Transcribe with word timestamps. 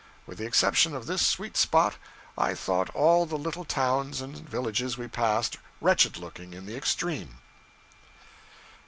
With 0.25 0.39
the 0.39 0.47
exception 0.47 0.95
of 0.95 1.05
this 1.05 1.21
sweet 1.23 1.55
spot, 1.55 1.93
I 2.35 2.55
thought 2.55 2.89
all 2.95 3.27
the 3.27 3.37
little 3.37 3.63
towns 3.65 4.19
and 4.19 4.35
villages 4.35 4.97
we 4.97 5.07
passed 5.07 5.57
wretched 5.79 6.17
looking 6.17 6.55
in 6.55 6.65
the 6.65 6.75
extreme.' 6.75 7.37